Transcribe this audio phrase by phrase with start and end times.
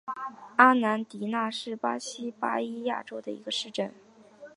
[0.55, 3.93] 阿马迪纳是巴西巴伊亚州的一个市镇。